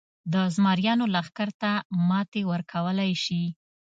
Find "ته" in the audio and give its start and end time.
1.61-1.71